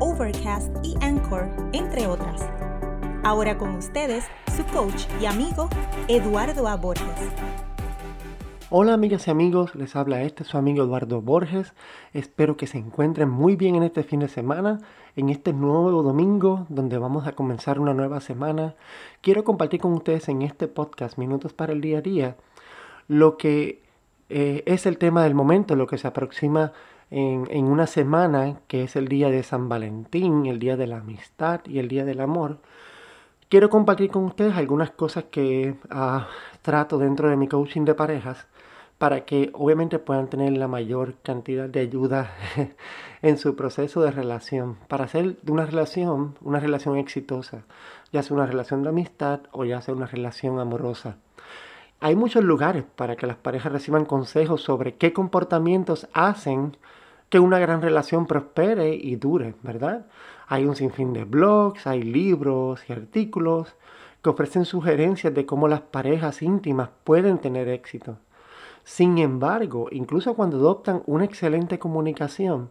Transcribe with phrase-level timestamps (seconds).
[0.00, 2.48] Overcast y Anchor, entre otras.
[3.24, 4.24] Ahora con ustedes,
[4.56, 5.68] su coach y amigo,
[6.08, 6.76] Eduardo A.
[6.76, 7.04] Borges.
[8.70, 11.74] Hola amigas y amigos, les habla este su amigo Eduardo Borges.
[12.12, 14.78] Espero que se encuentren muy bien en este fin de semana,
[15.16, 18.74] en este nuevo domingo donde vamos a comenzar una nueva semana.
[19.20, 22.36] Quiero compartir con ustedes en este podcast Minutos para el Día a Día
[23.08, 23.82] lo que
[24.28, 26.72] eh, es el tema del momento, lo que se aproxima
[27.10, 31.60] en, una semana, que es el día de San Valentín, el día de la amistad
[31.66, 32.58] y el día del amor,
[33.48, 36.28] quiero compartir con ustedes algunas cosas que ah,
[36.62, 38.46] trato dentro de mi coaching de parejas
[38.98, 42.32] para que obviamente puedan tener la mayor cantidad de ayuda
[43.22, 47.62] en su proceso de relación, para hacer de una relación una relación exitosa,
[48.12, 51.16] ya sea una relación de amistad o ya sea una relación amorosa.
[52.00, 56.76] Hay muchos lugares para que las parejas reciban consejos sobre qué comportamientos hacen
[57.28, 60.06] que una gran relación prospere y dure, ¿verdad?
[60.46, 63.74] Hay un sinfín de blogs, hay libros y artículos
[64.22, 68.18] que ofrecen sugerencias de cómo las parejas íntimas pueden tener éxito.
[68.84, 72.70] Sin embargo, incluso cuando adoptan una excelente comunicación,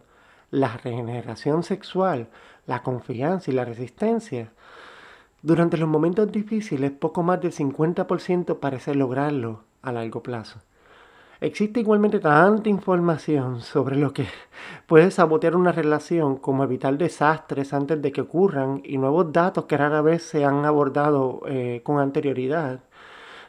[0.50, 2.28] la regeneración sexual,
[2.66, 4.50] la confianza y la resistencia,
[5.42, 10.60] durante los momentos difíciles poco más del 50% parece lograrlo a largo plazo.
[11.40, 14.26] Existe igualmente tanta información sobre lo que
[14.88, 19.76] puede sabotear una relación como evitar desastres antes de que ocurran y nuevos datos que
[19.76, 22.80] rara vez se han abordado eh, con anterioridad,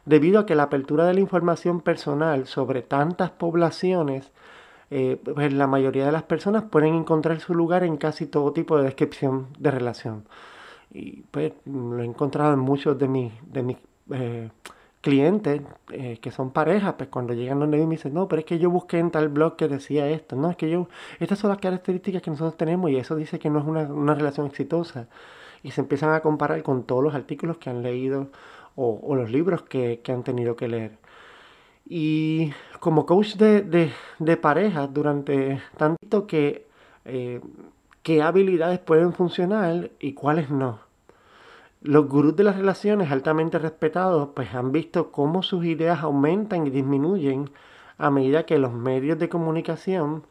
[0.06, 4.32] debido a que la apertura de la información personal sobre tantas poblaciones,
[4.92, 8.78] eh, pues la mayoría de las personas pueden encontrar su lugar en casi todo tipo
[8.78, 10.26] de descripción de relación.
[10.92, 13.78] Y pues lo he encontrado en muchos de mis, de mis
[14.12, 14.50] eh,
[15.02, 15.62] clientes
[15.92, 18.60] eh, que son parejas, pues cuando llegan donde mí me dicen, no, pero es que
[18.60, 20.90] yo busqué en tal blog que decía esto, no, es que yo,
[21.20, 24.48] estas son las características que nosotros tenemos y eso dice que no es una, relación
[24.48, 25.08] exitosa.
[25.64, 28.30] Y se empiezan a comparar con todos los artículos que han leído
[28.76, 30.98] o, los libros que, han tenido que leer.
[31.86, 36.68] Y como coach de, de, parejas, durante tanto que
[37.06, 37.42] eh,
[38.04, 40.80] qué habilidades pueden funcionar y cuáles no.
[41.82, 46.70] Los gurús de las relaciones altamente respetados pues han visto cómo sus ideas aumentan y
[46.70, 47.50] disminuyen
[47.98, 50.24] a medida que los medios de comunicación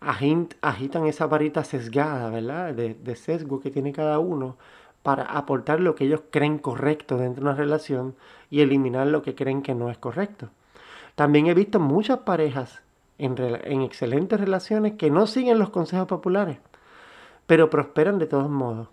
[0.00, 2.74] agitan esa varita sesgada, ¿verdad?
[2.74, 4.56] De, sesgo que tiene cada uno
[5.02, 8.14] para aportar lo que ellos creen correcto dentro de una relación
[8.50, 10.50] y eliminar lo que creen que no es correcto.
[11.14, 12.82] También he visto muchas parejas
[13.18, 16.58] en, en excelentes relaciones que no siguen los consejos populares,
[17.48, 18.88] pero prosperan de todos modos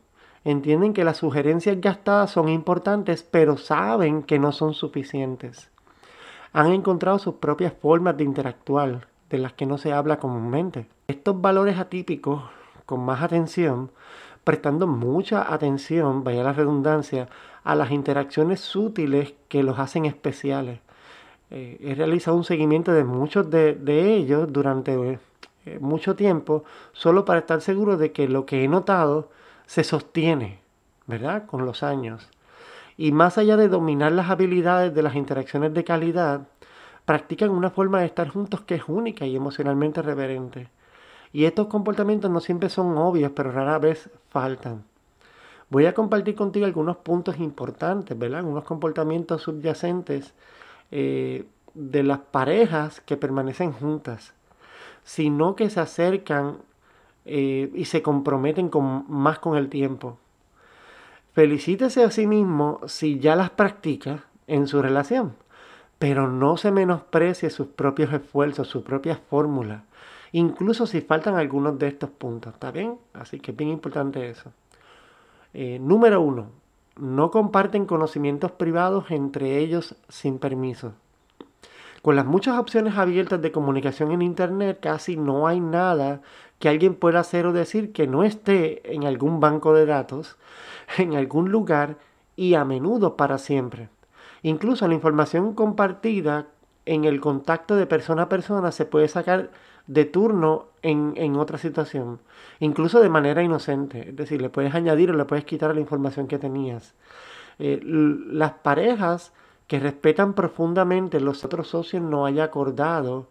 [0.46, 5.70] entienden que las sugerencias gastadas son importantes, pero saben que no son suficientes.
[6.54, 10.88] Han encontrado sus propias formas de interactuar, de las que no se habla comúnmente.
[11.08, 12.44] Estos valores atípicos,
[12.86, 13.92] con más atención,
[14.44, 17.28] prestando mucha atención, vaya la redundancia,
[17.64, 20.80] a las interacciones sutiles que los hacen especiales.
[21.50, 25.20] Eh, he realizado un seguimiento de muchos de, ellos durante
[25.66, 29.30] eh, mucho tiempo, solo para estar seguro de que lo que he notado
[29.66, 30.59] se sostiene,
[31.08, 31.46] ¿verdad?
[31.46, 32.30] Con los años.
[32.98, 36.48] Y más allá de dominar las habilidades de las interacciones de calidad,
[37.06, 40.70] practican una forma de estar juntos que es única y emocionalmente reverente.
[41.34, 44.84] Y estos comportamientos no siempre son obvios, pero rara vez faltan.
[45.70, 48.44] Voy a compartir contigo algunos puntos importantes, ¿verdad?
[48.44, 50.34] Unos comportamientos subyacentes
[50.92, 54.34] eh, de las parejas que permanecen juntas,
[55.06, 56.58] sino que se acercan
[57.24, 60.18] eh, y se comprometen con, más con el tiempo.
[61.34, 65.36] Felicítese a sí mismo si ya las practica en su relación,
[66.00, 69.84] pero no se menosprecie sus propios esfuerzos, su propia fórmula,
[70.31, 72.98] incluso si faltan algunos de estos puntos, ¿está bien?
[73.13, 74.51] Así que es bien importante eso.
[75.54, 76.48] Eh, número uno,
[76.98, 80.94] no comparten conocimientos privados entre ellos sin permiso.
[82.06, 86.22] Con las muchas opciones abiertas de comunicación en Internet, casi no hay nada
[86.60, 90.38] que alguien pueda hacer o decir que no esté en algún banco de datos,
[91.00, 91.98] en algún lugar
[92.36, 93.90] y a menudo para siempre.
[94.44, 96.46] Incluso la información compartida
[96.86, 99.50] en el contacto de persona a persona se puede sacar
[99.88, 102.19] de turno en, otra situación,
[102.60, 104.10] incluso de manera inocente.
[104.10, 106.94] Es decir, le puedes añadir o le puedes quitar la información que tenías.
[107.58, 109.34] Eh, las parejas
[109.67, 113.27] que respetan profundamente los otros socios no haya acordado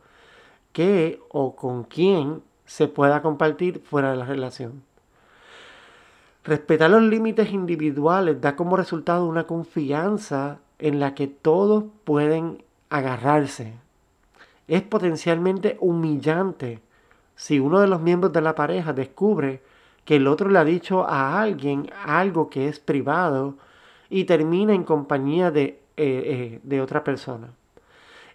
[0.72, 4.82] qué o con quién se pueda compartir fuera de la relación.
[6.42, 13.74] Respetar los límites individuales da como resultado una confianza en la que todos pueden agarrarse.
[14.68, 16.80] Es potencialmente humillante
[17.36, 19.62] si uno de los miembros de la pareja descubre
[20.04, 23.54] que el otro le ha dicho a alguien algo que es privado
[24.10, 26.22] y termina en compañía de, eh,
[26.56, 27.50] eh, de otra persona.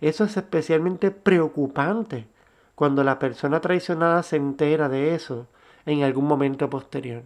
[0.02, 2.28] Eso es especialmente preocupante
[2.76, 5.48] cuando la persona traicionada se entera de eso
[5.86, 7.24] en algún momento posterior.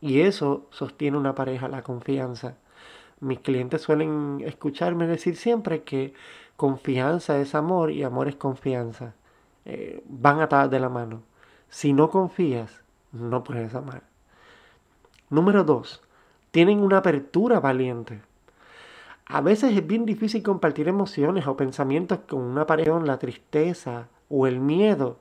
[0.00, 2.56] Y eso sostiene una pareja, la confianza.
[3.20, 6.14] Mis clientes suelen escucharme decir siempre que
[6.56, 9.14] confianza es amor y amor es confianza.
[9.64, 11.22] Eh, van atadas de la mano.
[11.68, 12.82] Si no confías,
[13.12, 14.02] no puedes amar.
[15.28, 16.02] Número dos,
[16.50, 18.20] tienen una apertura valiente.
[19.32, 24.48] A veces es bien difícil compartir emociones o pensamientos con una pareja, la tristeza o
[24.48, 25.18] el miedo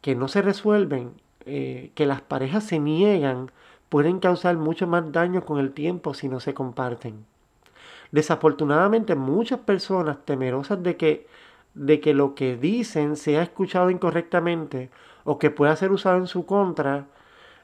[0.00, 1.12] que no se resuelven,
[1.44, 3.50] eh, que las parejas se niegan
[3.90, 7.26] pueden causar mucho más daño con el tiempo si no se comparten.
[8.12, 11.26] Desafortunadamente muchas personas temerosas de que,
[11.74, 14.90] de que lo que dicen sea escuchado incorrectamente
[15.24, 17.08] o que pueda ser usado en su contra,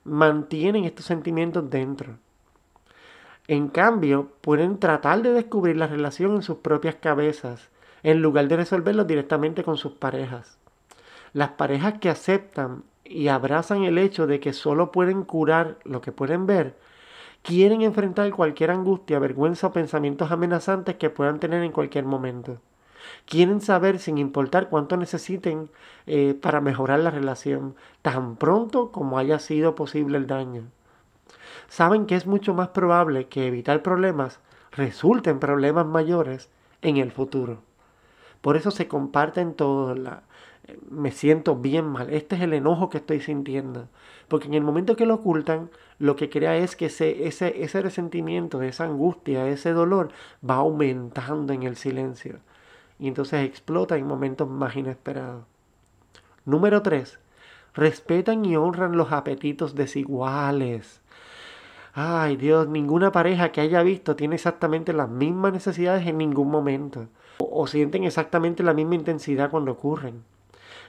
[0.05, 2.19] mantienen estos sentimientos dentro.
[3.49, 7.71] En cambio, pueden tratar de descubrir la relación en sus propias cabezas,
[8.03, 10.59] en lugar de resolverlo directamente con sus parejas.
[11.33, 16.13] Las parejas que aceptan y abrazan el hecho de que solo pueden curar lo que
[16.13, 16.77] pueden ver,
[17.43, 22.61] quieren enfrentar cualquier angustia, vergüenza o pensamientos amenazantes que puedan tener en cualquier momento.
[23.25, 25.71] Quieren saber, sin importar cuánto necesiten
[26.07, 30.65] eh, para mejorar la relación, tan pronto como haya sido posible el daño.
[31.69, 34.41] Saben que es mucho más probable que evitar problemas
[34.73, 36.51] resulte en problemas mayores
[36.83, 37.59] en el futuro.
[38.41, 40.23] Por eso se comparten todo, la,
[40.91, 43.89] me siento bien mal, este es el enojo que estoy sintiendo.
[44.29, 47.81] Porque en el momento que lo ocultan, lo que crea es que ese, ese, ese
[47.83, 50.11] resentimiento, esa angustia, ese dolor
[50.49, 52.39] va aumentando en el silencio.
[52.99, 55.45] Y entonces explota en momentos más inesperados.
[56.45, 57.19] Número 3.
[57.75, 61.01] Respetan y honran los apetitos desiguales.
[62.01, 67.09] Ay Dios, ninguna pareja que haya visto tiene exactamente las mismas necesidades en ningún momento.
[67.41, 70.23] o sienten exactamente la misma intensidad cuando ocurren.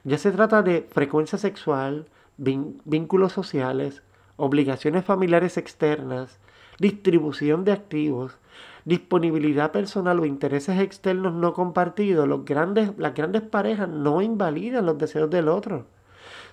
[0.04, 2.06] Ya se trata de frecuencia sexual,
[2.38, 4.04] vínculos sociales,
[4.36, 6.38] obligaciones familiares externas,
[6.78, 8.38] distribución de activos,
[8.86, 15.00] disponibilidad personal o intereses externos no compartidos, los grandes, las grandes parejas no invalidan los
[15.00, 15.88] deseos del otro.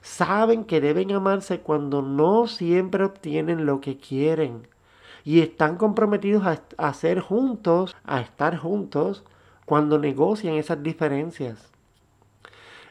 [0.07, 4.69] Saben que deben amarse cuando no siempre obtienen lo que quieren.
[5.25, 6.45] Y están comprometidos
[6.79, 9.25] a, ser juntos, a estar juntos,
[9.65, 11.73] cuando negocian esas diferencias.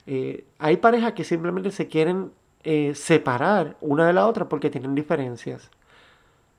[0.05, 2.33] Eh, hay parejas que simplemente se quieren
[2.65, 5.71] eh, separar una de la otra porque tienen diferencias.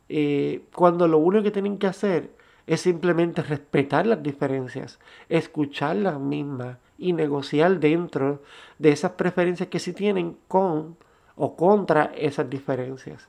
[0.08, 2.30] Eh, cuando lo único que tienen que hacer
[2.66, 4.98] es simplemente respetar las diferencias,
[5.28, 8.42] escuchar las mismas y negociar dentro
[8.78, 10.96] de esas preferencias que sí tienen con
[11.36, 13.28] o contra esas diferencias.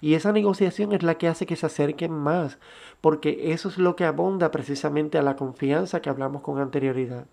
[0.00, 2.58] Y esa negociación es la que hace que se acerquen más,
[3.00, 7.26] porque eso es lo que abonda precisamente a la confianza que hablamos con anterioridad.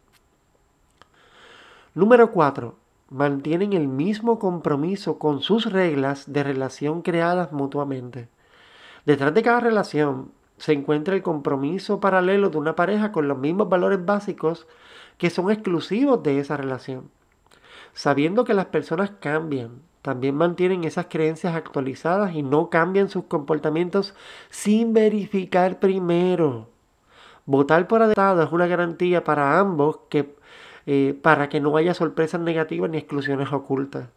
[1.94, 2.76] Número 4.
[3.10, 8.28] Mantienen el mismo compromiso con sus reglas de relación creadas mutuamente.
[9.06, 13.70] Detrás de cada relación se encuentra el compromiso paralelo de una pareja con los mismos
[13.70, 14.68] valores básicos
[15.18, 17.10] que son exclusivos de esa relación.
[17.94, 24.14] Sabiendo que las personas cambian, también mantienen esas creencias actualizadas y no cambian sus comportamientos
[24.50, 26.70] sin verificar primero.
[27.46, 30.36] Votar por adelantado es una garantía para ambos que
[30.88, 34.10] eh, para que no haya sorpresas negativas ni exclusiones ocultas.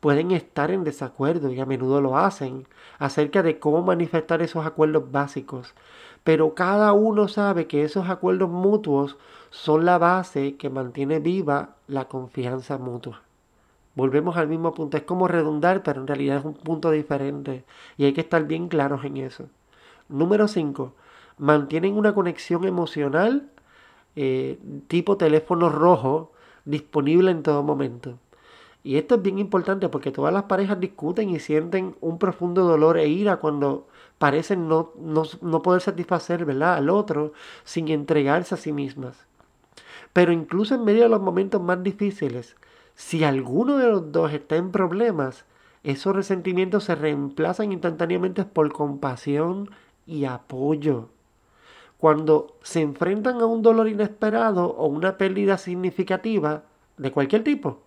[0.00, 2.66] Pueden estar en desacuerdo y a menudo lo hacen
[2.98, 5.74] acerca de cómo manifestar esos acuerdos básicos,
[6.22, 9.16] pero cada uno sabe que esos acuerdos mutuos
[9.50, 13.22] son la base que mantiene viva la confianza mutua.
[13.94, 17.64] Volvemos al mismo punto, es como redundar, pero en realidad es un punto diferente
[17.96, 19.46] y hay que estar bien claros en eso.
[20.08, 20.94] Número 5.
[21.38, 23.48] Mantienen una conexión emocional
[24.14, 26.32] eh, tipo teléfono rojo
[26.64, 28.18] disponible en todo momento.
[28.88, 32.96] Y esto es bien importante porque todas las parejas discuten y sienten un profundo dolor
[32.96, 36.72] e ira cuando parecen no, no, poder satisfacer ¿verdad?
[36.72, 39.26] al otro sin entregarse a sí mismas.
[40.14, 42.56] Pero incluso en medio de los momentos más difíciles,
[42.94, 45.44] Si alguno de los dos está en problemas,
[45.82, 49.68] esos resentimientos se reemplazan instantáneamente por compasión
[50.06, 51.10] y apoyo.
[51.98, 56.62] Cuando se enfrentan a un dolor inesperado o una pérdida significativa
[56.96, 57.82] de cualquier tipo,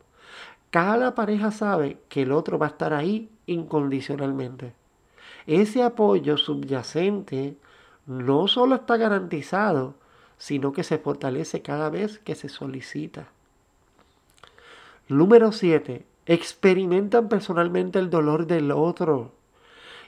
[0.72, 4.74] cada pareja sabe que el otro va a estar ahí incondicionalmente.
[5.46, 7.58] Ese apoyo subyacente
[8.06, 9.96] no solo está garantizado,
[10.38, 13.28] sino que se fortalece cada vez que se solicita.
[15.10, 16.06] Número 7.
[16.26, 19.34] Experimentan personalmente el dolor del otro.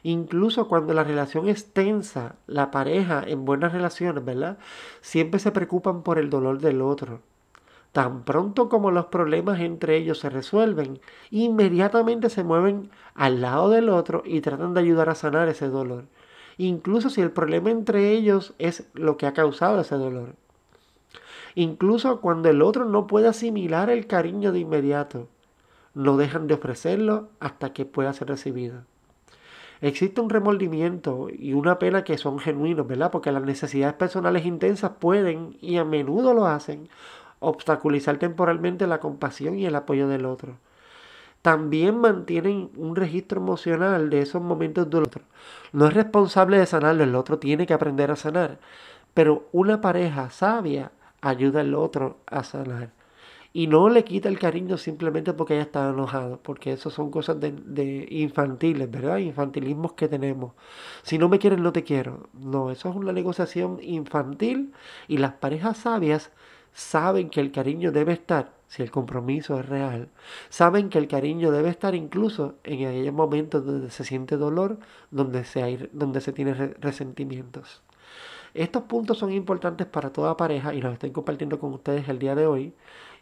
[0.01, 4.57] Incluso cuando la relación es tensa, la pareja en buenas relaciones, ¿verdad?
[5.01, 7.21] Siempre se preocupan por el dolor del otro.
[7.93, 13.87] Tan pronto como los problemas entre ellos se resuelven, inmediatamente se mueven al lado del
[13.89, 16.05] otro y tratan de ayudar a sanar ese dolor.
[16.57, 20.35] Incluso si el problema entre ellos es lo que ha causado ese dolor.
[21.53, 25.27] Incluso cuando el otro no puede asimilar el cariño de inmediato,
[25.93, 28.85] no dejan de ofrecerlo hasta que pueda ser recibido
[29.87, 33.11] existe un remordimiento y una pena que son genuinos, ¿verdad?
[33.11, 36.87] Porque las necesidades personales intensas pueden, y a menudo lo hacen,
[37.43, 40.57] obstaculizar temporalmente la compasión y el apoyo del otro.
[41.41, 45.23] También mantienen un registro emocional de esos momentos del otro.
[45.73, 48.59] No es responsable de sanarlo, el otro tiene que aprender a sanar.
[49.13, 52.91] Pero una pareja sabia ayuda al otro a sanar.
[53.55, 57.37] Y no le quita el cariño simplemente porque ella está enojado, porque eso son cosas
[57.39, 59.17] de, infantiles, ¿verdad?
[59.17, 60.53] Infantilismos que tenemos.
[61.03, 62.29] Si no me quieres, no te quiero.
[62.33, 64.73] No, eso es una negociación infantil
[65.07, 66.31] y las parejas sabias
[66.73, 70.09] saben que el cariño debe estar, si el compromiso es real,
[70.49, 74.79] saben que el cariño debe estar incluso en aquellos momentos donde se siente dolor,
[75.11, 77.81] donde se, hay, donde se tiene resentimientos.
[78.53, 82.35] Estos puntos son importantes para toda pareja y los estoy compartiendo con ustedes el día
[82.35, 82.73] de hoy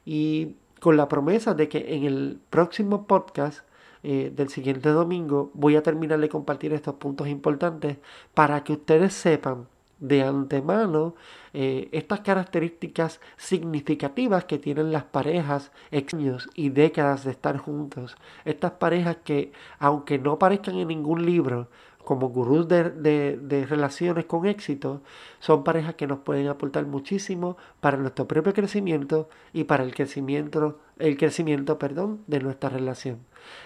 [0.05, 3.61] y con la promesa de que en el próximo podcast
[4.03, 7.97] eh, del siguiente domingo voy a terminar de compartir estos puntos importantes
[8.33, 9.67] para que ustedes sepan
[10.01, 11.15] de antemano
[11.53, 18.17] eh, estas características significativas que tienen las parejas años y décadas de estar juntos.
[18.43, 21.69] Estas parejas que, aunque no aparezcan en ningún libro,
[22.03, 25.01] como gurús de, relaciones con éxito,
[25.39, 30.79] son parejas que nos pueden aportar muchísimo para nuestro propio crecimiento y para el crecimiento,
[30.97, 33.19] el crecimiento perdón, de nuestra relación.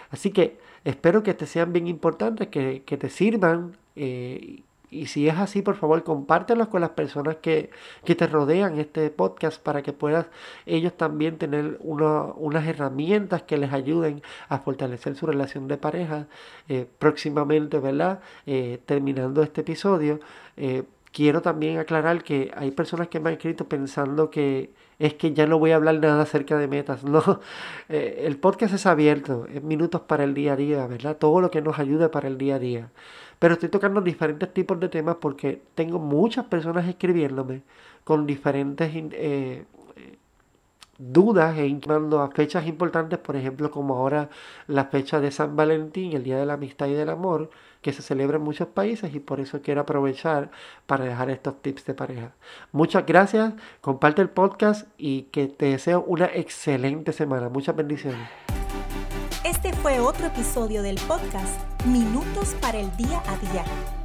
[0.10, 4.64] Así que espero que te sean bien importantes, que, que te sirvan eh,
[4.96, 7.70] y si es así, por favor, compártelos con las personas que,
[8.04, 10.28] te rodean este podcast para que puedas
[10.66, 16.28] ellos también tener unas herramientas que les ayuden a fortalecer su relación de pareja.
[16.70, 18.22] Eh, próximamente, ¿verdad?
[18.46, 20.20] Eh, terminando este episodio,
[20.58, 20.84] eh,
[21.16, 25.48] quiero también aclarar que hay personas que me han escrito pensando que es que ya
[25.48, 27.04] no voy a hablar nada acerca de metas.
[27.16, 27.40] No,
[27.88, 31.18] el podcast es abierto, es minutos para el día a día, ¿verdad?
[31.18, 32.92] Todo lo que nos ayude para el día a día.
[33.40, 37.62] Pero estoy tocando diferentes tipos de temas porque tengo muchas personas escribiéndome
[38.04, 39.66] con diferentes eh,
[40.98, 44.30] dudas e inclinando a fechas importantes, por ejemplo, como ahora
[44.68, 47.50] la fecha de San Valentín, el Día de la Amistad y del Amor,
[47.82, 50.50] que se celebra en muchos países y por eso quiero aprovechar
[50.86, 52.32] para dejar estos tips de pareja.
[52.72, 57.50] Muchas gracias, comparte el podcast y que te deseo una excelente semana.
[57.50, 58.28] Muchas bendiciones.
[59.44, 64.05] Este fue otro episodio del podcast Minutos para el Día a Día.